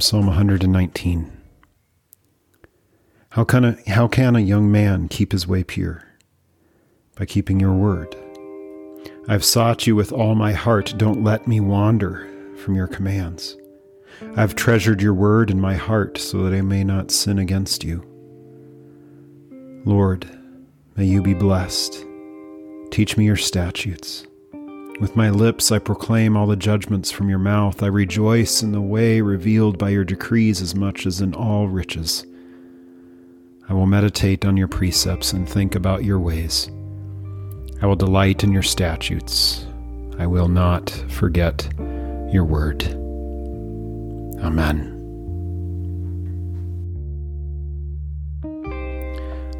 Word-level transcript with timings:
From 0.00 0.04
Psalm 0.06 0.26
119. 0.28 1.30
How 3.32 3.44
can, 3.44 3.64
a, 3.66 3.76
how 3.86 4.08
can 4.08 4.34
a 4.34 4.40
young 4.40 4.72
man 4.72 5.08
keep 5.08 5.32
his 5.32 5.46
way 5.46 5.62
pure? 5.62 6.02
By 7.16 7.26
keeping 7.26 7.60
your 7.60 7.74
word. 7.74 8.16
I've 9.28 9.44
sought 9.44 9.86
you 9.86 9.94
with 9.94 10.10
all 10.10 10.34
my 10.34 10.54
heart. 10.54 10.94
Don't 10.96 11.22
let 11.22 11.46
me 11.46 11.60
wander 11.60 12.26
from 12.64 12.76
your 12.76 12.86
commands. 12.86 13.58
I've 14.36 14.56
treasured 14.56 15.02
your 15.02 15.12
word 15.12 15.50
in 15.50 15.60
my 15.60 15.74
heart 15.74 16.16
so 16.16 16.44
that 16.44 16.56
I 16.56 16.62
may 16.62 16.82
not 16.82 17.10
sin 17.10 17.38
against 17.38 17.84
you. 17.84 18.02
Lord, 19.84 20.26
may 20.96 21.04
you 21.04 21.20
be 21.20 21.34
blessed. 21.34 22.06
Teach 22.90 23.18
me 23.18 23.26
your 23.26 23.36
statutes. 23.36 24.26
With 25.00 25.16
my 25.16 25.30
lips 25.30 25.72
I 25.72 25.78
proclaim 25.78 26.36
all 26.36 26.46
the 26.46 26.56
judgments 26.56 27.10
from 27.10 27.30
your 27.30 27.38
mouth. 27.38 27.82
I 27.82 27.86
rejoice 27.86 28.62
in 28.62 28.72
the 28.72 28.82
way 28.82 29.22
revealed 29.22 29.78
by 29.78 29.88
your 29.88 30.04
decrees 30.04 30.60
as 30.60 30.74
much 30.74 31.06
as 31.06 31.22
in 31.22 31.32
all 31.32 31.68
riches. 31.68 32.26
I 33.66 33.72
will 33.72 33.86
meditate 33.86 34.44
on 34.44 34.58
your 34.58 34.68
precepts 34.68 35.32
and 35.32 35.48
think 35.48 35.74
about 35.74 36.04
your 36.04 36.20
ways. 36.20 36.70
I 37.80 37.86
will 37.86 37.96
delight 37.96 38.44
in 38.44 38.52
your 38.52 38.62
statutes. 38.62 39.64
I 40.18 40.26
will 40.26 40.48
not 40.48 40.90
forget 41.08 41.66
your 42.30 42.44
word. 42.44 42.82
Amen. 44.44 44.98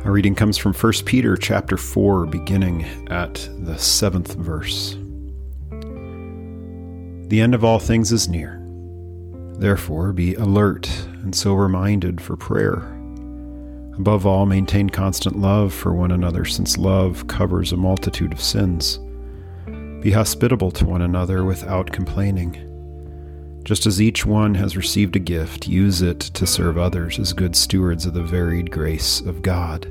Our 0.04 0.12
reading 0.12 0.34
comes 0.34 0.58
from 0.58 0.74
1 0.74 0.92
Peter 1.06 1.34
chapter 1.38 1.78
4 1.78 2.26
beginning 2.26 2.84
at 3.08 3.36
the 3.60 3.76
7th 3.76 4.34
verse. 4.36 4.99
The 7.30 7.40
end 7.40 7.54
of 7.54 7.62
all 7.62 7.78
things 7.78 8.10
is 8.10 8.28
near. 8.28 8.60
Therefore, 9.52 10.12
be 10.12 10.34
alert 10.34 10.90
and 11.22 11.32
sober 11.32 11.68
minded 11.68 12.20
for 12.20 12.36
prayer. 12.36 12.92
Above 13.96 14.26
all, 14.26 14.46
maintain 14.46 14.90
constant 14.90 15.38
love 15.38 15.72
for 15.72 15.94
one 15.94 16.10
another, 16.10 16.44
since 16.44 16.76
love 16.76 17.28
covers 17.28 17.70
a 17.70 17.76
multitude 17.76 18.32
of 18.32 18.40
sins. 18.40 18.98
Be 20.02 20.10
hospitable 20.10 20.72
to 20.72 20.84
one 20.84 21.02
another 21.02 21.44
without 21.44 21.92
complaining. 21.92 22.66
Just 23.62 23.86
as 23.86 24.02
each 24.02 24.26
one 24.26 24.56
has 24.56 24.76
received 24.76 25.14
a 25.14 25.20
gift, 25.20 25.68
use 25.68 26.02
it 26.02 26.18
to 26.18 26.48
serve 26.48 26.78
others 26.78 27.20
as 27.20 27.32
good 27.32 27.54
stewards 27.54 28.06
of 28.06 28.14
the 28.14 28.24
varied 28.24 28.72
grace 28.72 29.20
of 29.20 29.40
God. 29.40 29.86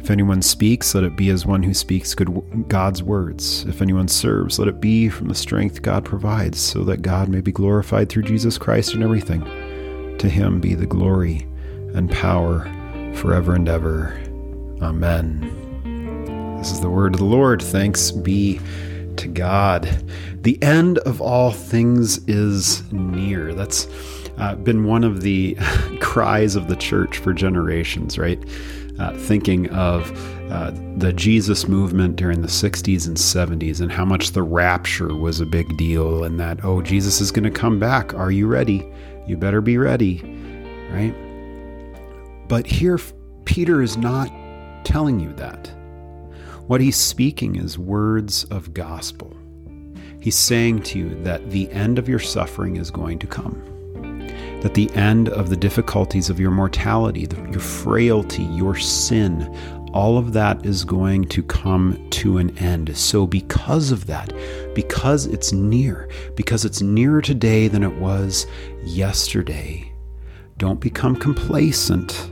If 0.00 0.10
anyone 0.10 0.40
speaks, 0.42 0.94
let 0.94 1.04
it 1.04 1.16
be 1.16 1.28
as 1.30 1.44
one 1.44 1.62
who 1.62 1.74
speaks 1.74 2.14
good 2.14 2.68
God's 2.68 3.02
words. 3.02 3.64
If 3.64 3.82
anyone 3.82 4.08
serves, 4.08 4.58
let 4.58 4.68
it 4.68 4.80
be 4.80 5.08
from 5.08 5.28
the 5.28 5.34
strength 5.34 5.82
God 5.82 6.04
provides, 6.04 6.58
so 6.58 6.82
that 6.84 7.02
God 7.02 7.28
may 7.28 7.40
be 7.40 7.52
glorified 7.52 8.08
through 8.08 8.22
Jesus 8.22 8.56
Christ 8.56 8.94
in 8.94 9.02
everything. 9.02 9.42
To 10.18 10.28
him 10.28 10.60
be 10.60 10.74
the 10.74 10.86
glory 10.86 11.46
and 11.94 12.10
power 12.10 12.64
forever 13.14 13.54
and 13.54 13.68
ever. 13.68 14.18
Amen. 14.80 16.56
This 16.58 16.72
is 16.72 16.80
the 16.80 16.90
word 16.90 17.14
of 17.14 17.20
the 17.20 17.26
Lord. 17.26 17.62
Thanks 17.62 18.10
be 18.10 18.60
to 19.16 19.28
God. 19.28 19.84
The 20.42 20.60
end 20.62 20.98
of 20.98 21.20
all 21.20 21.50
things 21.50 22.18
is 22.26 22.90
near. 22.92 23.52
That's 23.52 23.86
uh, 24.38 24.54
been 24.54 24.84
one 24.84 25.04
of 25.04 25.20
the 25.20 25.54
cries 26.00 26.56
of 26.56 26.68
the 26.68 26.76
church 26.76 27.18
for 27.18 27.32
generations, 27.32 28.18
right? 28.18 28.42
Uh, 28.98 29.16
thinking 29.16 29.68
of 29.70 30.10
uh, 30.50 30.72
the 30.96 31.12
Jesus 31.12 31.68
movement 31.68 32.16
during 32.16 32.42
the 32.42 32.48
60s 32.48 33.06
and 33.06 33.16
70s 33.16 33.80
and 33.80 33.92
how 33.92 34.04
much 34.04 34.32
the 34.32 34.42
rapture 34.42 35.14
was 35.14 35.40
a 35.40 35.46
big 35.46 35.76
deal, 35.76 36.24
and 36.24 36.40
that, 36.40 36.64
oh, 36.64 36.82
Jesus 36.82 37.20
is 37.20 37.30
going 37.30 37.44
to 37.44 37.50
come 37.50 37.78
back. 37.78 38.12
Are 38.14 38.32
you 38.32 38.48
ready? 38.48 38.90
You 39.26 39.36
better 39.36 39.60
be 39.60 39.78
ready, 39.78 40.20
right? 40.90 41.14
But 42.48 42.66
here, 42.66 42.98
Peter 43.44 43.82
is 43.82 43.96
not 43.96 44.32
telling 44.84 45.20
you 45.20 45.32
that. 45.34 45.70
What 46.66 46.80
he's 46.80 46.96
speaking 46.96 47.56
is 47.56 47.78
words 47.78 48.44
of 48.44 48.74
gospel. 48.74 49.36
He's 50.20 50.36
saying 50.36 50.82
to 50.84 50.98
you 50.98 51.22
that 51.22 51.50
the 51.50 51.70
end 51.70 51.98
of 51.98 52.08
your 52.08 52.18
suffering 52.18 52.76
is 52.76 52.90
going 52.90 53.18
to 53.20 53.26
come, 53.26 53.62
that 54.60 54.74
the 54.74 54.90
end 54.92 55.28
of 55.28 55.50
the 55.50 55.56
difficulties 55.56 56.30
of 56.30 56.40
your 56.40 56.50
mortality, 56.50 57.26
your 57.50 57.60
frailty, 57.60 58.44
your 58.44 58.76
sin, 58.76 59.54
all 59.92 60.18
of 60.18 60.32
that 60.32 60.64
is 60.66 60.84
going 60.84 61.24
to 61.26 61.42
come 61.42 62.06
to 62.10 62.38
an 62.38 62.56
end. 62.58 62.96
So, 62.96 63.26
because 63.26 63.90
of 63.90 64.06
that, 64.06 64.32
because 64.74 65.26
it's 65.26 65.52
near, 65.52 66.08
because 66.34 66.64
it's 66.64 66.82
nearer 66.82 67.22
today 67.22 67.68
than 67.68 67.82
it 67.82 67.94
was 67.96 68.46
yesterday, 68.84 69.92
don't 70.58 70.80
become 70.80 71.16
complacent 71.16 72.30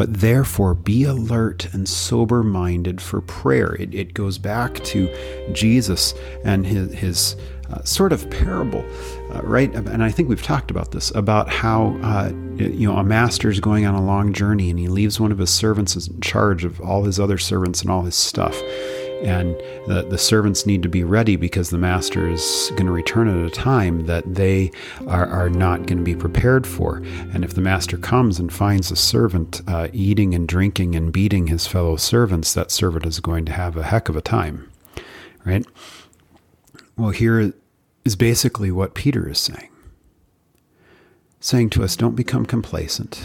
but 0.00 0.14
therefore 0.14 0.72
be 0.74 1.04
alert 1.04 1.68
and 1.74 1.86
sober 1.86 2.42
minded 2.42 3.02
for 3.02 3.20
prayer. 3.20 3.74
It, 3.74 3.94
it, 3.94 4.14
goes 4.14 4.38
back 4.38 4.74
to 4.84 5.14
Jesus 5.52 6.14
and 6.42 6.66
his, 6.66 6.94
his 6.94 7.36
uh, 7.70 7.82
sort 7.84 8.12
of 8.12 8.28
parable, 8.30 8.84
uh, 9.32 9.42
right? 9.42 9.72
And 9.74 10.02
I 10.02 10.10
think 10.10 10.28
we've 10.28 10.42
talked 10.42 10.70
about 10.70 10.92
this 10.92 11.14
about 11.14 11.48
how, 11.48 11.98
uh, 12.02 12.32
you 12.56 12.88
know, 12.88 12.96
a 12.96 13.04
master 13.04 13.48
is 13.48 13.60
going 13.60 13.86
on 13.86 13.94
a 13.94 14.02
long 14.02 14.32
journey 14.32 14.70
and 14.70 14.78
he 14.78 14.88
leaves 14.88 15.20
one 15.20 15.32
of 15.32 15.38
his 15.38 15.50
servants 15.50 15.96
in 15.96 16.20
charge 16.20 16.64
of 16.64 16.80
all 16.80 17.04
his 17.04 17.20
other 17.20 17.38
servants 17.38 17.82
and 17.82 17.90
all 17.90 18.02
his 18.02 18.16
stuff 18.16 18.60
and 19.22 19.54
the, 19.86 20.06
the 20.08 20.18
servants 20.18 20.66
need 20.66 20.82
to 20.82 20.88
be 20.88 21.04
ready 21.04 21.36
because 21.36 21.70
the 21.70 21.78
master 21.78 22.28
is 22.28 22.70
going 22.70 22.86
to 22.86 22.92
return 22.92 23.28
at 23.28 23.46
a 23.46 23.50
time 23.50 24.06
that 24.06 24.34
they 24.34 24.70
are, 25.06 25.26
are 25.26 25.50
not 25.50 25.86
going 25.86 25.98
to 25.98 26.04
be 26.04 26.16
prepared 26.16 26.66
for. 26.66 26.96
And 27.32 27.44
if 27.44 27.54
the 27.54 27.60
master 27.60 27.98
comes 27.98 28.38
and 28.38 28.52
finds 28.52 28.90
a 28.90 28.96
servant 28.96 29.60
uh, 29.68 29.88
eating 29.92 30.34
and 30.34 30.48
drinking 30.48 30.94
and 30.94 31.12
beating 31.12 31.48
his 31.48 31.66
fellow 31.66 31.96
servants, 31.96 32.54
that 32.54 32.70
servant 32.70 33.04
is 33.04 33.20
going 33.20 33.44
to 33.46 33.52
have 33.52 33.76
a 33.76 33.82
heck 33.82 34.08
of 34.08 34.16
a 34.16 34.22
time, 34.22 34.70
right? 35.44 35.66
Well, 36.96 37.10
here 37.10 37.52
is 38.04 38.16
basically 38.16 38.70
what 38.70 38.94
Peter 38.94 39.28
is 39.28 39.38
saying 39.38 39.70
saying 41.40 41.70
to 41.70 41.82
us, 41.82 41.96
don't 41.96 42.14
become 42.14 42.44
complacent. 42.44 43.24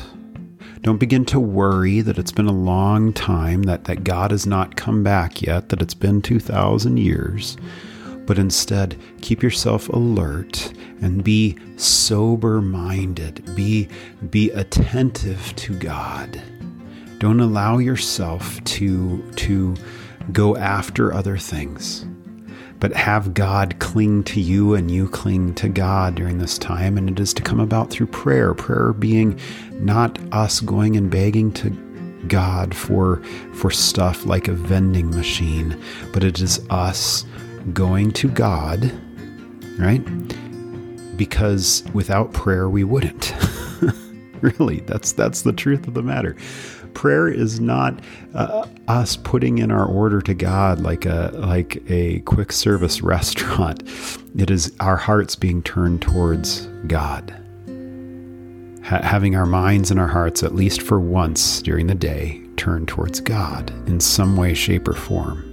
Don't 0.81 0.99
begin 0.99 1.25
to 1.25 1.39
worry 1.39 2.01
that 2.01 2.17
it's 2.17 2.31
been 2.31 2.47
a 2.47 2.53
long 2.53 3.11
time, 3.11 3.63
that, 3.63 3.83
that 3.85 4.03
God 4.03 4.31
has 4.31 4.45
not 4.47 4.77
come 4.77 5.03
back 5.03 5.41
yet, 5.41 5.69
that 5.69 5.81
it's 5.81 5.93
been 5.93 6.21
2,000 6.21 6.97
years. 6.97 7.57
But 8.25 8.39
instead, 8.39 8.97
keep 9.21 9.43
yourself 9.43 9.89
alert 9.89 10.73
and 11.01 11.23
be 11.23 11.57
sober 11.77 12.61
minded. 12.61 13.53
Be, 13.55 13.89
be 14.29 14.49
attentive 14.51 15.55
to 15.57 15.77
God. 15.77 16.41
Don't 17.19 17.39
allow 17.39 17.77
yourself 17.79 18.63
to, 18.63 19.29
to 19.33 19.75
go 20.31 20.55
after 20.55 21.13
other 21.13 21.37
things 21.37 22.05
but 22.79 22.93
have 22.93 23.33
God 23.33 23.77
cling 23.79 24.23
to 24.25 24.41
you 24.41 24.73
and 24.73 24.91
you 24.91 25.07
cling 25.09 25.53
to 25.55 25.69
God 25.69 26.15
during 26.15 26.39
this 26.39 26.57
time. 26.57 26.97
And 26.97 27.09
it 27.09 27.19
is 27.19 27.33
to 27.35 27.41
come 27.41 27.59
about 27.59 27.89
through 27.89 28.07
prayer. 28.07 28.53
Prayer 28.53 28.93
being 28.93 29.39
not 29.73 30.19
us 30.33 30.59
going 30.59 30.95
and 30.97 31.09
begging 31.09 31.51
to 31.53 31.69
God 32.27 32.75
for, 32.75 33.21
for 33.53 33.71
stuff 33.71 34.25
like 34.25 34.47
a 34.47 34.53
vending 34.53 35.09
machine, 35.11 35.81
but 36.11 36.23
it 36.23 36.39
is 36.39 36.65
us 36.69 37.25
going 37.73 38.11
to 38.11 38.29
God, 38.29 38.91
right? 39.77 40.03
Because 41.17 41.83
without 41.93 42.33
prayer, 42.33 42.69
we 42.69 42.83
wouldn't. 42.83 43.33
really, 44.59 44.81
that's, 44.81 45.11
that's 45.11 45.41
the 45.41 45.53
truth 45.53 45.87
of 45.87 45.93
the 45.93 46.03
matter 46.03 46.35
prayer 46.95 47.27
is 47.27 47.59
not 47.59 47.99
uh, 48.33 48.65
us 48.87 49.15
putting 49.17 49.59
in 49.59 49.69
our 49.69 49.85
order 49.85 50.21
to 50.21 50.33
God 50.33 50.79
like 50.79 51.05
a 51.05 51.29
like 51.35 51.83
a 51.91 52.21
quick 52.21 52.51
service 52.51 53.01
restaurant. 53.03 53.83
It 54.35 54.49
is 54.49 54.73
our 54.79 54.95
hearts 54.95 55.35
being 55.35 55.61
turned 55.61 56.01
towards 56.01 56.65
God. 56.87 57.31
Ha- 58.85 59.01
having 59.03 59.35
our 59.35 59.45
minds 59.45 59.91
and 59.91 59.99
our 59.99 60.07
hearts, 60.07 60.41
at 60.41 60.55
least 60.55 60.81
for 60.81 60.99
once 60.99 61.61
during 61.61 61.87
the 61.87 61.95
day, 61.95 62.41
turned 62.55 62.87
towards 62.87 63.19
God 63.19 63.69
in 63.87 63.99
some 63.99 64.37
way, 64.37 64.53
shape, 64.53 64.87
or 64.87 64.93
form. 64.93 65.44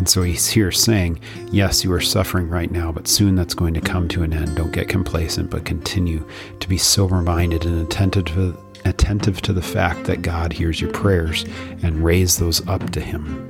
And 0.00 0.08
so 0.08 0.22
he's 0.22 0.48
here 0.48 0.72
saying, 0.72 1.20
Yes, 1.52 1.84
you 1.84 1.92
are 1.92 2.00
suffering 2.00 2.48
right 2.48 2.70
now, 2.70 2.90
but 2.90 3.06
soon 3.06 3.34
that's 3.34 3.52
going 3.52 3.74
to 3.74 3.82
come 3.82 4.08
to 4.08 4.22
an 4.22 4.32
end. 4.32 4.56
Don't 4.56 4.72
get 4.72 4.88
complacent, 4.88 5.50
but 5.50 5.66
continue 5.66 6.26
to 6.58 6.68
be 6.70 6.78
sober 6.78 7.20
minded 7.20 7.66
and 7.66 7.82
attentive 7.82 8.24
to, 8.28 8.56
attentive 8.86 9.42
to 9.42 9.52
the 9.52 9.60
fact 9.60 10.04
that 10.04 10.22
God 10.22 10.54
hears 10.54 10.80
your 10.80 10.90
prayers 10.90 11.44
and 11.82 12.02
raise 12.02 12.38
those 12.38 12.66
up 12.66 12.88
to 12.92 13.00
Him. 13.02 13.46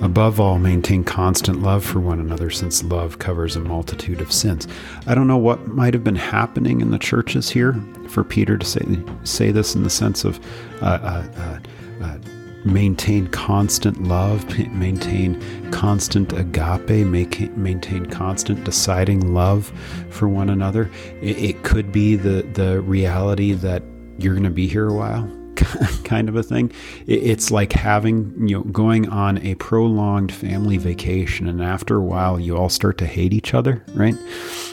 Above 0.00 0.40
all, 0.40 0.58
maintain 0.58 1.04
constant 1.04 1.60
love 1.60 1.84
for 1.84 2.00
one 2.00 2.20
another, 2.20 2.48
since 2.48 2.82
love 2.82 3.18
covers 3.18 3.54
a 3.54 3.60
multitude 3.60 4.22
of 4.22 4.32
sins. 4.32 4.66
I 5.06 5.14
don't 5.14 5.28
know 5.28 5.36
what 5.36 5.68
might 5.68 5.92
have 5.92 6.02
been 6.02 6.16
happening 6.16 6.80
in 6.80 6.90
the 6.90 6.98
churches 6.98 7.50
here 7.50 7.78
for 8.08 8.24
Peter 8.24 8.56
to 8.56 8.64
say 8.64 8.80
say 9.24 9.50
this 9.50 9.74
in 9.74 9.82
the 9.82 9.90
sense 9.90 10.24
of 10.24 10.40
uh, 10.80 10.86
uh, 10.86 11.28
uh, 11.36 12.02
uh 12.02 12.18
maintain 12.64 13.26
constant 13.28 14.02
love, 14.04 14.46
maintain 14.72 15.40
constant 15.70 16.32
agape, 16.32 17.06
make, 17.06 17.54
maintain 17.56 18.06
constant 18.06 18.64
deciding 18.64 19.34
love 19.34 19.72
for 20.10 20.28
one 20.28 20.50
another. 20.50 20.90
It, 21.20 21.38
it 21.38 21.62
could 21.62 21.92
be 21.92 22.16
the, 22.16 22.42
the 22.54 22.80
reality 22.80 23.52
that 23.52 23.82
you're 24.18 24.34
going 24.34 24.44
to 24.44 24.50
be 24.50 24.66
here 24.66 24.88
a 24.88 24.94
while. 24.94 25.30
kind 26.04 26.28
of 26.28 26.34
a 26.36 26.42
thing. 26.42 26.72
It's 27.06 27.50
like 27.50 27.72
having, 27.72 28.48
you 28.48 28.58
know, 28.58 28.64
going 28.64 29.08
on 29.08 29.38
a 29.38 29.54
prolonged 29.54 30.32
family 30.32 30.78
vacation, 30.78 31.48
and 31.48 31.62
after 31.62 31.96
a 31.96 32.02
while, 32.02 32.40
you 32.40 32.56
all 32.56 32.68
start 32.68 32.98
to 32.98 33.06
hate 33.06 33.32
each 33.32 33.54
other, 33.54 33.84
right? 33.94 34.16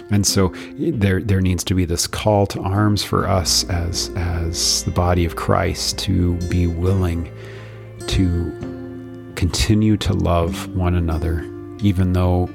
And 0.09 0.25
so 0.25 0.49
there, 0.77 1.21
there 1.21 1.39
needs 1.39 1.63
to 1.65 1.75
be 1.75 1.85
this 1.85 2.07
call 2.07 2.47
to 2.47 2.61
arms 2.61 3.03
for 3.03 3.27
us 3.27 3.63
as, 3.69 4.09
as 4.15 4.83
the 4.83 4.91
body 4.91 5.23
of 5.23 5.35
Christ 5.35 5.99
to 5.99 6.35
be 6.49 6.67
willing 6.67 7.31
to 8.07 9.33
continue 9.35 9.97
to 9.97 10.13
love 10.13 10.67
one 10.75 10.95
another, 10.95 11.43
even 11.81 12.13
though 12.13 12.45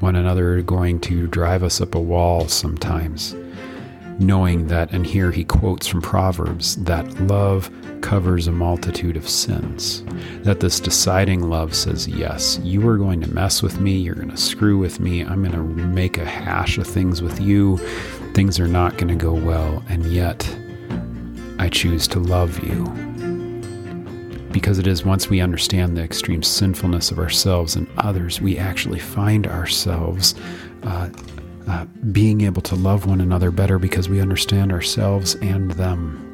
one 0.00 0.16
another 0.16 0.58
are 0.58 0.62
going 0.62 0.98
to 1.00 1.28
drive 1.28 1.62
us 1.62 1.80
up 1.80 1.94
a 1.94 2.00
wall 2.00 2.48
sometimes. 2.48 3.36
Knowing 4.18 4.66
that, 4.66 4.92
and 4.92 5.06
here 5.06 5.30
he 5.30 5.44
quotes 5.44 5.86
from 5.86 6.02
Proverbs, 6.02 6.76
that 6.84 7.08
love 7.22 7.70
covers 8.02 8.46
a 8.46 8.52
multitude 8.52 9.16
of 9.16 9.28
sins. 9.28 10.04
That 10.42 10.60
this 10.60 10.80
deciding 10.80 11.48
love 11.48 11.74
says, 11.74 12.08
Yes, 12.08 12.58
you 12.62 12.86
are 12.88 12.98
going 12.98 13.20
to 13.20 13.32
mess 13.32 13.62
with 13.62 13.80
me, 13.80 13.96
you're 13.96 14.14
going 14.14 14.30
to 14.30 14.36
screw 14.36 14.78
with 14.78 15.00
me, 15.00 15.22
I'm 15.22 15.42
going 15.42 15.52
to 15.52 15.62
make 15.86 16.18
a 16.18 16.24
hash 16.24 16.76
of 16.78 16.86
things 16.86 17.22
with 17.22 17.40
you, 17.40 17.78
things 18.34 18.58
are 18.58 18.68
not 18.68 18.98
going 18.98 19.08
to 19.08 19.14
go 19.14 19.32
well, 19.32 19.82
and 19.88 20.04
yet 20.06 20.56
I 21.58 21.68
choose 21.68 22.08
to 22.08 22.18
love 22.18 22.62
you 22.64 23.11
because 24.52 24.78
it 24.78 24.86
is 24.86 25.04
once 25.04 25.28
we 25.28 25.40
understand 25.40 25.96
the 25.96 26.02
extreme 26.02 26.42
sinfulness 26.42 27.10
of 27.10 27.18
ourselves 27.18 27.76
and 27.76 27.88
others, 27.98 28.40
we 28.40 28.58
actually 28.58 28.98
find 28.98 29.46
ourselves 29.46 30.34
uh, 30.82 31.08
uh, 31.68 31.84
being 32.12 32.42
able 32.42 32.62
to 32.62 32.74
love 32.74 33.06
one 33.06 33.20
another 33.20 33.50
better 33.50 33.78
because 33.78 34.08
we 34.08 34.20
understand 34.20 34.72
ourselves 34.72 35.34
and 35.36 35.70
them. 35.72 36.28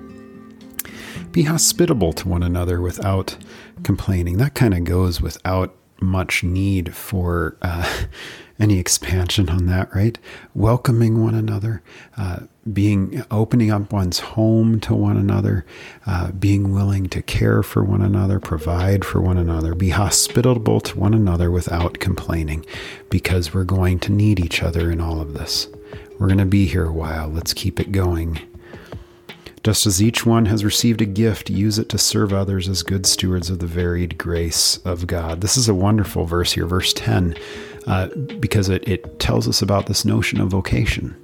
Be 1.33 1.43
hospitable 1.43 2.13
to 2.15 2.29
one 2.29 2.43
another 2.43 2.81
without 2.81 3.37
complaining. 3.83 4.39
That 4.39 4.55
kind 4.55 4.75
of 4.75 4.85
goes 4.85 5.21
without 5.21 5.78
much 6.01 6.43
need 6.43 6.95
for 6.95 7.57
uh, 7.63 8.05
any 8.59 8.79
expansion 8.79 9.49
on 9.49 9.67
that, 9.67 9.95
right? 9.95 10.19
Welcoming 10.55 11.23
one 11.23 11.35
another, 11.35 11.83
uh, 12.17 12.41
being 12.73 13.23
opening 13.31 13.71
up 13.71 13.93
one's 13.93 14.19
home 14.19 14.81
to 14.81 14.95
one 14.95 15.17
another, 15.17 15.65
uh, 16.07 16.33
being 16.33 16.73
willing 16.73 17.09
to 17.11 17.23
care 17.23 17.63
for 17.63 17.85
one 17.85 18.03
another, 18.03 18.41
provide 18.41 19.05
for 19.05 19.21
one 19.21 19.39
another, 19.39 19.75
be 19.75 19.91
hospitable 19.91 20.81
to 20.81 20.99
one 20.99 21.15
another 21.15 21.51
without 21.51 22.01
complaining, 22.01 22.67
because 23.11 23.55
we're 23.55 23.65
going 23.65 23.99
to 24.01 24.13
need 24.13 24.41
each 24.41 24.63
other 24.63 24.91
in 24.91 25.01
all 25.01 25.21
of 25.21 25.35
this. 25.35 25.69
We're 26.19 26.27
going 26.27 26.39
to 26.39 26.47
be 26.47 26.67
here 26.67 26.87
a 26.87 26.93
while. 26.93 27.29
Let's 27.29 27.55
keep 27.55 27.79
it 27.79 27.93
going. 27.93 28.41
Just 29.65 29.87
as 29.87 30.03
each 30.03 30.25
one 30.25 30.47
has 30.47 30.65
received 30.65 31.01
a 31.01 31.07
gift, 31.07 31.51
use 31.51 31.79
it 31.79 31.89
to 31.91 31.99
serve 31.99 32.33
others 32.33 32.69
as 32.69 32.83
good 32.83 33.07
stewards 33.07 33.51
of 33.51 33.59
the 33.59 33.67
varied 33.67 34.17
grace 34.19 34.79
of 34.79 35.07
God. 35.07 35.41
This 35.41 35.57
is 35.57 35.69
a 35.69 35.75
wonderful 35.75 36.25
verse 36.25 36.53
here, 36.53 36.67
verse 36.67 36.93
10, 36.93 37.37
uh, 37.87 38.09
because 38.39 38.69
it, 38.69 38.87
it 38.87 39.19
tells 39.19 39.49
us 39.49 39.61
about 39.61 39.87
this 39.87 40.05
notion 40.05 40.41
of 40.41 40.49
vocation. 40.49 41.17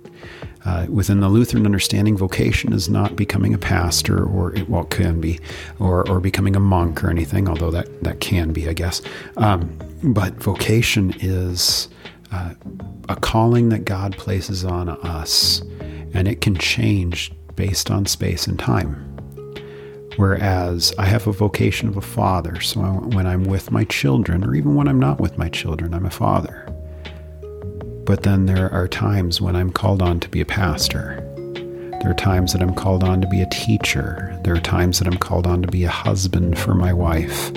Uh, 0.64 0.86
within 0.88 1.20
the 1.20 1.28
Lutheran 1.28 1.66
understanding, 1.66 2.16
vocation 2.16 2.72
is 2.72 2.88
not 2.88 3.16
becoming 3.16 3.52
a 3.52 3.58
pastor, 3.58 4.25
or 4.25 4.54
it, 4.56 4.69
well, 4.69 4.84
can 4.84 5.20
be, 5.20 5.38
or 5.78 6.08
or 6.08 6.20
becoming 6.20 6.56
a 6.56 6.60
monk 6.60 7.04
or 7.04 7.10
anything. 7.10 7.50
Although 7.50 7.70
that 7.70 8.02
that 8.02 8.20
can 8.20 8.50
be, 8.54 8.66
I 8.66 8.72
guess. 8.72 9.02
Um, 9.36 9.76
but 10.02 10.32
vocation 10.36 11.14
is 11.20 11.88
uh, 12.32 12.54
a 13.10 13.16
calling 13.16 13.69
that 13.69 13.84
God 13.84 14.16
places 14.16 14.64
on 14.64 14.88
us, 14.88 15.60
and 16.14 16.26
it 16.26 16.40
can 16.40 16.56
change 16.56 17.31
based 17.56 17.91
on 17.91 18.06
space 18.06 18.47
and 18.47 18.59
time. 18.59 19.11
Whereas 20.17 20.95
I 20.97 21.06
have 21.06 21.27
a 21.27 21.33
vocation 21.33 21.89
of 21.89 21.97
a 21.97 22.01
father, 22.01 22.61
so 22.61 22.81
when 22.81 23.27
I'm 23.27 23.45
with 23.45 23.73
my 23.73 23.85
children, 23.85 24.45
or 24.45 24.55
even 24.55 24.77
when 24.77 24.87
I'm 24.87 25.01
not 25.01 25.21
with 25.21 25.39
my 25.39 25.49
children, 25.49 25.93
I'm 25.93 26.06
a 26.06 26.11
father. 26.11 26.69
But 28.05 28.23
then 28.23 28.47
there 28.47 28.71
are 28.73 28.87
times 28.87 29.41
when 29.41 29.56
I'm 29.56 29.73
called 29.73 30.03
on 30.03 30.21
to 30.21 30.29
be 30.29 30.41
a 30.41 30.47
pastor. 30.47 31.21
There 32.01 32.11
are 32.11 32.15
times 32.15 32.53
that 32.53 32.62
I'm 32.62 32.75
called 32.75 33.03
on 33.03 33.23
to 33.23 33.29
be 33.29 33.41
a 33.41 33.49
teacher. 33.51 34.39
There 34.45 34.55
are 34.55 34.61
times 34.61 34.99
that 34.99 35.09
I'm 35.09 35.19
called 35.19 35.47
on 35.47 35.62
to 35.62 35.69
be 35.69 35.85
a 35.85 35.91
husband 35.91 36.59
for 36.59 36.75
my 36.75 36.93
wife. 36.93 37.51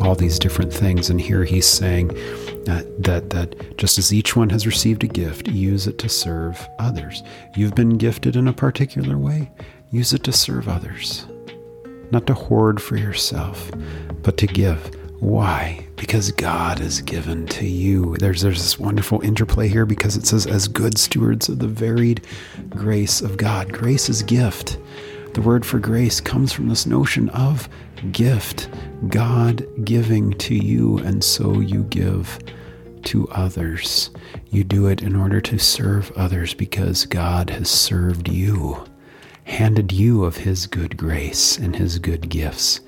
All 0.00 0.14
these 0.14 0.38
different 0.38 0.72
things. 0.72 1.10
And 1.10 1.20
here 1.20 1.44
he's 1.44 1.66
saying 1.66 2.08
that, 2.64 3.30
that, 3.30 3.76
just 3.78 3.98
as 3.98 4.12
each 4.12 4.36
one 4.36 4.50
has 4.50 4.66
received 4.66 5.04
a 5.04 5.08
gift, 5.08 5.48
use 5.48 5.86
it 5.86 5.98
to 5.98 6.08
serve 6.08 6.68
others. 6.78 7.22
You've 7.54 7.74
been 7.74 7.98
gifted 7.98 8.36
in 8.36 8.48
a 8.48 8.52
particular 8.52 9.18
way, 9.18 9.50
use 9.90 10.12
it 10.12 10.24
to 10.24 10.32
serve 10.32 10.68
others. 10.68 11.26
Not 12.10 12.26
to 12.26 12.34
hoard 12.34 12.80
for 12.80 12.96
yourself, 12.96 13.70
but 14.22 14.36
to 14.38 14.46
give. 14.46 14.94
Why? 15.20 15.86
Because 15.96 16.30
God 16.32 16.78
has 16.78 17.00
given 17.00 17.46
to 17.48 17.66
you. 17.66 18.16
There's, 18.18 18.42
there's 18.42 18.62
this 18.62 18.78
wonderful 18.78 19.22
interplay 19.22 19.66
here 19.66 19.86
because 19.86 20.16
it 20.16 20.26
says, 20.26 20.46
as 20.46 20.68
good 20.68 20.98
stewards 20.98 21.48
of 21.48 21.58
the 21.58 21.66
varied 21.66 22.24
grace 22.68 23.22
of 23.22 23.38
God. 23.38 23.72
Grace 23.72 24.08
is 24.10 24.22
gift. 24.22 24.78
The 25.36 25.42
word 25.42 25.66
for 25.66 25.78
grace 25.78 26.18
comes 26.18 26.50
from 26.50 26.70
this 26.70 26.86
notion 26.86 27.28
of 27.28 27.68
gift, 28.10 28.70
God 29.08 29.66
giving 29.84 30.32
to 30.38 30.54
you, 30.54 30.96
and 31.00 31.22
so 31.22 31.60
you 31.60 31.82
give 31.82 32.38
to 33.02 33.28
others. 33.28 34.08
You 34.48 34.64
do 34.64 34.86
it 34.86 35.02
in 35.02 35.14
order 35.14 35.42
to 35.42 35.58
serve 35.58 36.10
others 36.12 36.54
because 36.54 37.04
God 37.04 37.50
has 37.50 37.68
served 37.68 38.30
you, 38.30 38.82
handed 39.44 39.92
you 39.92 40.24
of 40.24 40.38
His 40.38 40.66
good 40.66 40.96
grace 40.96 41.58
and 41.58 41.76
His 41.76 41.98
good 41.98 42.30
gifts 42.30 42.80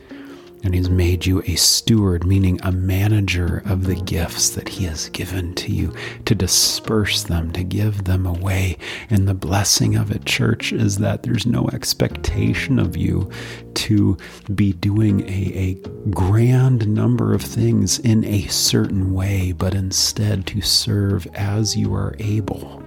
and 0.62 0.75
he's 0.75 0.91
made 0.91 1.25
you 1.25 1.43
a 1.43 1.55
steward, 1.55 2.27
meaning 2.27 2.59
a 2.62 2.73
manager 2.73 3.62
of 3.67 3.85
the 3.85 3.95
gifts 3.95 4.50
that 4.50 4.69
he 4.69 4.85
has 4.85 5.09
given 5.11 5.55
to 5.55 5.73
you, 5.73 5.95
to 6.25 6.35
disperse 6.35 7.23
them, 7.23 7.53
to 7.53 7.62
give 7.62 8.05
them 8.05 8.27
away. 8.27 8.77
And 9.11 9.29
the 9.29 9.35
blessing 9.35 9.97
of 9.97 10.11
it, 10.11 10.25
church, 10.25 10.73
is 10.73 10.99
that 10.99 11.23
there's 11.23 11.47
no 11.47 11.69
expectation 11.73 12.79
of 12.79 12.97
you 12.97 13.31
to 13.75 14.17
be 14.55 14.73
doing 14.73 15.21
a, 15.29 15.53
a 15.55 15.75
grand 16.11 16.88
number 16.88 17.35
of 17.35 17.43
things 17.43 17.99
in 18.00 18.25
a 18.25 18.47
certain 18.49 19.15
way, 19.15 19.53
but 19.53 19.75
instead 19.75 20.47
to 20.49 20.61
serve 20.61 21.27
as 21.35 21.77
you 21.77 21.95
are 21.95 22.17
able. 22.19 22.83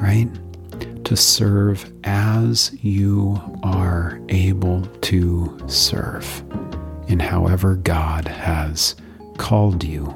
Right? 0.00 0.28
To 1.06 1.16
serve 1.16 1.92
as 2.02 2.72
you 2.82 3.40
are 3.62 4.20
able 4.28 4.82
to 5.02 5.56
serve 5.68 6.42
in 7.06 7.20
however 7.20 7.76
God 7.76 8.26
has 8.26 8.96
called 9.38 9.84
you, 9.84 10.12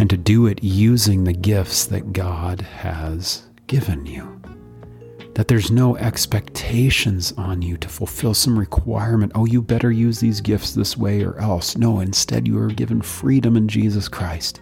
and 0.00 0.10
to 0.10 0.16
do 0.16 0.46
it 0.46 0.64
using 0.64 1.22
the 1.22 1.32
gifts 1.32 1.84
that 1.86 2.12
God 2.12 2.60
has 2.60 3.44
given 3.68 4.04
you. 4.04 4.42
That 5.34 5.46
there's 5.46 5.70
no 5.70 5.96
expectations 5.96 7.32
on 7.36 7.62
you 7.62 7.76
to 7.76 7.88
fulfill 7.88 8.34
some 8.34 8.58
requirement. 8.58 9.30
Oh, 9.36 9.44
you 9.44 9.62
better 9.62 9.92
use 9.92 10.18
these 10.18 10.40
gifts 10.40 10.72
this 10.72 10.96
way 10.96 11.22
or 11.22 11.38
else. 11.38 11.76
No, 11.76 12.00
instead, 12.00 12.48
you 12.48 12.58
are 12.58 12.66
given 12.66 13.00
freedom 13.00 13.56
in 13.56 13.68
Jesus 13.68 14.08
Christ 14.08 14.60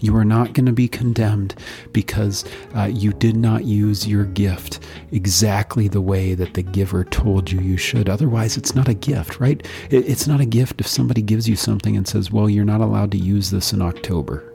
you 0.00 0.16
are 0.16 0.24
not 0.24 0.52
going 0.52 0.66
to 0.66 0.72
be 0.72 0.88
condemned 0.88 1.54
because 1.92 2.44
uh, 2.76 2.84
you 2.84 3.12
did 3.12 3.36
not 3.36 3.64
use 3.64 4.06
your 4.06 4.24
gift 4.24 4.80
exactly 5.12 5.88
the 5.88 6.00
way 6.00 6.34
that 6.34 6.54
the 6.54 6.62
giver 6.62 7.04
told 7.04 7.50
you 7.50 7.60
you 7.60 7.76
should. 7.76 8.08
Otherwise, 8.08 8.56
it's 8.56 8.74
not 8.74 8.88
a 8.88 8.94
gift, 8.94 9.40
right? 9.40 9.66
It, 9.90 10.08
it's 10.08 10.26
not 10.26 10.40
a 10.40 10.46
gift 10.46 10.80
if 10.80 10.86
somebody 10.86 11.22
gives 11.22 11.48
you 11.48 11.56
something 11.56 11.96
and 11.96 12.06
says, 12.06 12.30
well, 12.30 12.48
you're 12.48 12.64
not 12.64 12.80
allowed 12.80 13.10
to 13.12 13.18
use 13.18 13.50
this 13.50 13.72
in 13.72 13.82
October. 13.82 14.52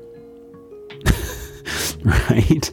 right? 2.04 2.72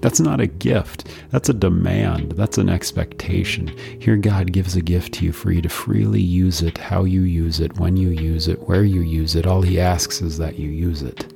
That's 0.00 0.20
not 0.20 0.40
a 0.40 0.46
gift. 0.46 1.08
That's 1.30 1.48
a 1.48 1.54
demand. 1.54 2.32
That's 2.32 2.58
an 2.58 2.68
expectation. 2.68 3.68
Here, 4.00 4.16
God 4.16 4.52
gives 4.52 4.76
a 4.76 4.82
gift 4.82 5.14
to 5.14 5.24
you 5.24 5.32
for 5.32 5.50
you 5.50 5.62
to 5.62 5.68
freely 5.68 6.20
use 6.20 6.62
it, 6.62 6.78
how 6.78 7.04
you 7.04 7.22
use 7.22 7.60
it, 7.60 7.78
when 7.78 7.96
you 7.96 8.10
use 8.10 8.48
it, 8.48 8.68
where 8.68 8.84
you 8.84 9.00
use 9.00 9.34
it. 9.34 9.46
All 9.46 9.62
He 9.62 9.80
asks 9.80 10.20
is 10.22 10.38
that 10.38 10.58
you 10.58 10.68
use 10.68 11.02
it. 11.02 11.35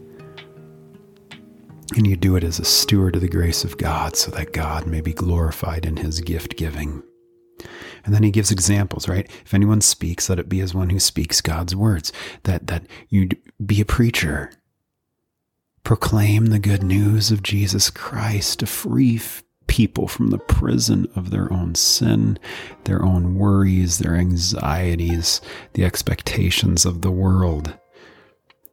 And 1.97 2.07
you 2.07 2.17
do 2.17 2.37
it 2.37 2.45
as 2.45 2.59
a 2.59 2.65
steward 2.65 3.17
of 3.17 3.23
the 3.23 3.29
grace 3.29 3.65
of 3.65 3.79
God 3.79 4.17
so 4.17 4.31
that 4.31 4.53
God 4.53 4.87
may 4.87 5.01
be 5.01 5.13
glorified 5.13 5.85
in 5.85 5.97
His 5.97 6.21
gift 6.21 6.57
giving. 6.57 7.03
And 8.05 8.15
then 8.15 8.23
he 8.23 8.31
gives 8.31 8.51
examples, 8.51 9.09
right? 9.09 9.29
If 9.45 9.55
anyone 9.55 9.81
speaks, 9.81 10.29
let 10.29 10.39
it 10.39 10.49
be 10.49 10.61
as 10.61 10.75
one 10.75 10.91
who 10.91 11.01
speaks 11.01 11.41
God's 11.41 11.77
words. 11.77 12.13
That 12.45 12.67
that 12.69 12.85
you 13.09 13.29
be 13.65 13.81
a 13.81 13.85
preacher. 13.85 14.51
Proclaim 15.83 16.47
the 16.47 16.59
good 16.59 16.83
news 16.83 17.31
of 17.31 17.43
Jesus 17.43 17.91
Christ 17.91 18.61
to 18.61 18.67
free 18.67 19.21
people 19.67 20.09
from 20.09 20.31
the 20.31 20.39
prison 20.39 21.07
of 21.15 21.31
their 21.31 21.53
own 21.53 21.75
sin, 21.75 22.39
their 22.85 23.05
own 23.05 23.37
worries, 23.37 23.99
their 23.99 24.15
anxieties, 24.15 25.41
the 25.75 25.85
expectations 25.85 26.85
of 26.85 27.03
the 27.03 27.11
world. 27.11 27.75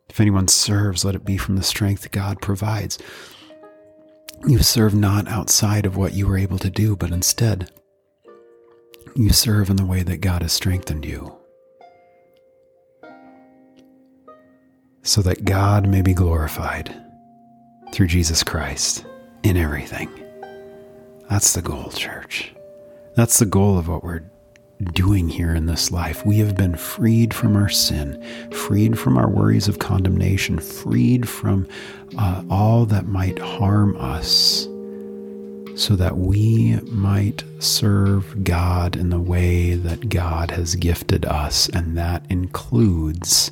If 0.10 0.20
anyone 0.20 0.48
serves, 0.48 1.04
let 1.04 1.16
it 1.16 1.26
be 1.26 1.38
from 1.38 1.56
the 1.56 1.64
strength 1.64 2.10
God 2.12 2.42
provides. 2.42 2.98
You 4.48 4.60
serve 4.60 4.94
not 4.94 5.28
outside 5.28 5.86
of 5.86 5.98
what 5.98 6.14
you 6.14 6.28
were 6.28 6.38
able 6.38 6.60
to 6.60 6.70
do, 6.70 6.96
but 6.96 7.12
instead 7.12 7.72
you 9.16 9.32
serve 9.32 9.70
in 9.70 9.76
the 9.78 9.86
way 9.86 10.04
that 10.04 10.22
God 10.22 10.44
has 10.44 10.54
strengthened 10.54 11.06
you. 11.06 11.36
So 15.02 15.22
that 15.22 15.46
God 15.46 15.88
may 15.88 16.02
be 16.02 16.14
glorified 16.14 16.94
through 17.92 18.08
Jesus 18.08 18.44
Christ 18.44 19.06
in 19.44 19.58
everything. 19.58 20.10
That's 21.30 21.54
the 21.54 21.62
goal, 21.62 21.90
church. 21.90 22.54
That's 23.16 23.40
the 23.40 23.46
goal 23.46 23.78
of 23.78 23.88
what 23.88 24.04
we're 24.04 24.30
doing 24.94 25.28
here 25.28 25.56
in 25.56 25.66
this 25.66 25.92
life. 25.92 26.26
We 26.26 26.38
have 26.40 26.56
been 26.56 26.76
freed 26.76 27.34
from 27.34 27.56
our 27.56 27.70
sin, 27.70 28.22
freed 28.52 28.98
from 28.98 29.18
our 29.18 29.30
worries 29.30 29.68
of 29.68 29.80
condemnation, 29.80 30.60
freed 30.60 31.28
from 31.28 31.68
uh, 32.18 32.44
all 32.50 32.86
that 32.86 33.08
might 33.08 33.40
harm 33.40 33.98
us 33.98 34.68
so 35.76 35.96
that 35.96 36.18
we 36.18 36.76
might 36.86 37.44
serve 37.60 38.44
God 38.44 38.96
in 38.96 39.10
the 39.10 39.20
way 39.20 39.76
that 39.76 40.10
God 40.10 40.52
has 40.52 40.76
gifted 40.76 41.26
us. 41.26 41.70
And 41.70 41.98
that 41.98 42.26
includes 42.30 43.52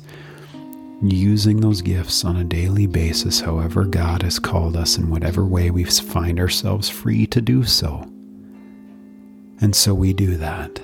using 1.02 1.60
those 1.60 1.82
gifts 1.82 2.24
on 2.24 2.36
a 2.36 2.44
daily 2.44 2.86
basis, 2.86 3.40
however 3.40 3.84
God 3.84 4.22
has 4.22 4.38
called 4.38 4.76
us, 4.76 4.96
in 4.98 5.08
whatever 5.08 5.44
way 5.44 5.70
we 5.70 5.84
find 5.84 6.40
ourselves 6.40 6.88
free 6.88 7.26
to 7.28 7.40
do 7.40 7.62
so. 7.64 8.00
And 9.60 9.74
so 9.74 9.94
we 9.94 10.12
do 10.12 10.36
that. 10.36 10.80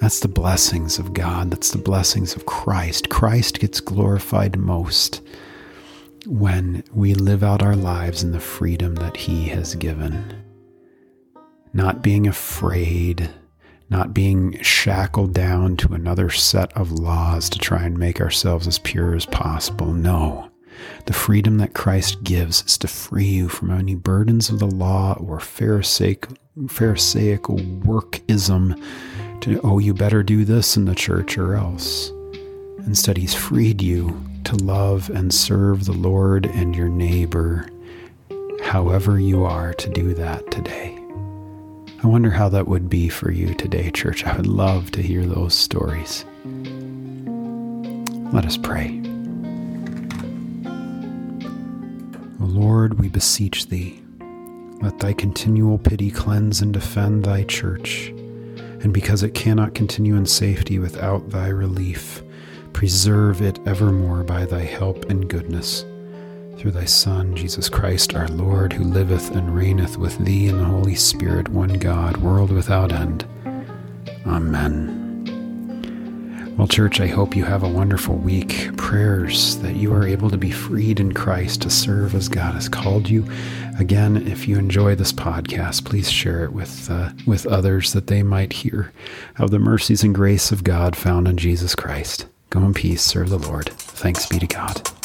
That's 0.00 0.20
the 0.20 0.28
blessings 0.28 0.98
of 0.98 1.12
God. 1.12 1.50
That's 1.50 1.72
the 1.72 1.78
blessings 1.78 2.34
of 2.34 2.46
Christ. 2.46 3.10
Christ 3.10 3.60
gets 3.60 3.80
glorified 3.80 4.58
most 4.58 5.20
when 6.26 6.82
we 6.94 7.12
live 7.12 7.42
out 7.44 7.62
our 7.62 7.76
lives 7.76 8.22
in 8.22 8.32
the 8.32 8.40
freedom 8.40 8.94
that 8.94 9.18
He 9.18 9.48
has 9.48 9.74
given. 9.74 10.42
Not 11.74 12.02
being 12.02 12.26
afraid, 12.26 13.28
not 13.90 14.14
being 14.14 14.60
shackled 14.62 15.34
down 15.34 15.76
to 15.78 15.92
another 15.92 16.30
set 16.30 16.72
of 16.74 16.92
laws 16.92 17.50
to 17.50 17.58
try 17.58 17.82
and 17.82 17.98
make 17.98 18.22
ourselves 18.22 18.66
as 18.66 18.78
pure 18.78 19.14
as 19.14 19.26
possible. 19.26 19.92
No. 19.92 20.50
The 21.04 21.12
freedom 21.12 21.58
that 21.58 21.74
Christ 21.74 22.24
gives 22.24 22.64
is 22.64 22.78
to 22.78 22.88
free 22.88 23.26
you 23.26 23.48
from 23.50 23.70
any 23.70 23.96
burdens 23.96 24.48
of 24.48 24.60
the 24.60 24.66
law 24.66 25.12
or 25.20 25.40
Pharisaic, 25.40 26.26
Pharisaical 26.68 27.58
workism 27.58 28.82
to, 29.42 29.60
oh, 29.62 29.78
you 29.78 29.94
better 29.94 30.22
do 30.22 30.44
this 30.44 30.76
in 30.76 30.84
the 30.84 30.94
church 30.94 31.38
or 31.38 31.54
else. 31.54 32.10
Instead, 32.86 33.16
He's 33.16 33.34
freed 33.34 33.82
you 33.82 34.22
to 34.44 34.56
love 34.56 35.10
and 35.10 35.32
serve 35.32 35.84
the 35.84 35.92
Lord 35.92 36.46
and 36.46 36.74
your 36.74 36.88
neighbor, 36.88 37.68
however 38.62 39.18
you 39.18 39.44
are 39.44 39.74
to 39.74 39.90
do 39.90 40.14
that 40.14 40.50
today. 40.50 40.96
I 42.02 42.06
wonder 42.06 42.30
how 42.30 42.48
that 42.48 42.66
would 42.66 42.88
be 42.88 43.10
for 43.10 43.30
you 43.30 43.54
today, 43.54 43.90
church. 43.90 44.24
I 44.24 44.34
would 44.34 44.46
love 44.46 44.90
to 44.92 45.02
hear 45.02 45.26
those 45.26 45.54
stories. 45.54 46.24
Let 48.32 48.46
us 48.46 48.56
pray. 48.56 49.02
O 52.40 52.44
Lord, 52.44 52.98
we 52.98 53.08
beseech 53.08 53.66
thee, 53.66 54.00
let 54.80 54.98
thy 54.98 55.12
continual 55.12 55.76
pity 55.76 56.10
cleanse 56.10 56.62
and 56.62 56.72
defend 56.72 57.24
thy 57.24 57.44
church, 57.44 58.14
and 58.82 58.92
because 58.92 59.22
it 59.22 59.34
cannot 59.34 59.74
continue 59.74 60.16
in 60.16 60.26
safety 60.26 60.78
without 60.78 61.30
thy 61.30 61.48
relief, 61.48 62.22
preserve 62.72 63.42
it 63.42 63.58
evermore 63.66 64.22
by 64.22 64.44
thy 64.44 64.62
help 64.62 65.10
and 65.10 65.28
goodness. 65.28 65.84
Through 66.56 66.72
thy 66.72 66.84
Son, 66.84 67.34
Jesus 67.34 67.68
Christ 67.68 68.14
our 68.14 68.28
Lord, 68.28 68.72
who 68.72 68.84
liveth 68.84 69.30
and 69.30 69.54
reigneth 69.54 69.96
with 69.96 70.18
thee 70.18 70.48
in 70.48 70.58
the 70.58 70.64
Holy 70.64 70.94
Spirit, 70.94 71.48
one 71.48 71.74
God, 71.74 72.18
world 72.18 72.52
without 72.52 72.92
end. 72.92 73.24
Amen. 74.26 74.99
Well, 76.60 76.68
church, 76.68 77.00
I 77.00 77.06
hope 77.06 77.34
you 77.34 77.44
have 77.46 77.62
a 77.62 77.68
wonderful 77.70 78.16
week. 78.16 78.76
Prayers 78.76 79.56
that 79.60 79.76
you 79.76 79.94
are 79.94 80.06
able 80.06 80.28
to 80.28 80.36
be 80.36 80.50
freed 80.50 81.00
in 81.00 81.14
Christ 81.14 81.62
to 81.62 81.70
serve 81.70 82.14
as 82.14 82.28
God 82.28 82.52
has 82.52 82.68
called 82.68 83.08
you. 83.08 83.24
Again, 83.78 84.28
if 84.28 84.46
you 84.46 84.58
enjoy 84.58 84.94
this 84.94 85.10
podcast, 85.10 85.86
please 85.86 86.10
share 86.10 86.44
it 86.44 86.52
with 86.52 86.90
uh, 86.90 87.12
with 87.26 87.46
others 87.46 87.94
that 87.94 88.08
they 88.08 88.22
might 88.22 88.52
hear 88.52 88.92
of 89.38 89.50
the 89.50 89.58
mercies 89.58 90.02
and 90.02 90.14
grace 90.14 90.52
of 90.52 90.62
God 90.62 90.96
found 90.96 91.26
in 91.26 91.38
Jesus 91.38 91.74
Christ. 91.74 92.26
Go 92.50 92.60
in 92.60 92.74
peace, 92.74 93.00
serve 93.00 93.30
the 93.30 93.38
Lord. 93.38 93.70
Thanks 93.70 94.26
be 94.26 94.38
to 94.38 94.46
God. 94.46 94.99